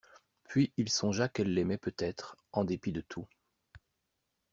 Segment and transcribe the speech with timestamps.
[0.45, 3.27] Puis il songea qu'elle l'aimait peut-être en dépit de tout.